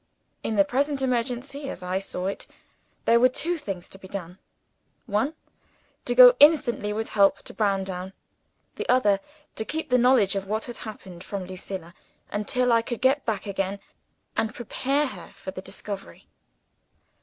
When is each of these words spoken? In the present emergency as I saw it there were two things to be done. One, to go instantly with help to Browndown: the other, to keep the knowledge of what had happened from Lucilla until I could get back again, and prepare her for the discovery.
In 0.41 0.55
the 0.55 0.65
present 0.65 1.03
emergency 1.03 1.69
as 1.69 1.83
I 1.83 1.99
saw 1.99 2.25
it 2.25 2.47
there 3.05 3.19
were 3.19 3.29
two 3.29 3.55
things 3.55 3.87
to 3.89 3.99
be 3.99 4.07
done. 4.07 4.39
One, 5.05 5.35
to 6.05 6.15
go 6.15 6.35
instantly 6.39 6.91
with 6.91 7.09
help 7.09 7.43
to 7.43 7.53
Browndown: 7.53 8.13
the 8.77 8.89
other, 8.89 9.19
to 9.55 9.63
keep 9.63 9.91
the 9.91 9.99
knowledge 9.99 10.35
of 10.35 10.47
what 10.47 10.65
had 10.65 10.79
happened 10.79 11.23
from 11.23 11.45
Lucilla 11.45 11.93
until 12.31 12.71
I 12.73 12.81
could 12.81 12.99
get 12.99 13.27
back 13.27 13.45
again, 13.45 13.79
and 14.35 14.55
prepare 14.55 15.05
her 15.05 15.29
for 15.35 15.51
the 15.51 15.61
discovery. 15.61 16.27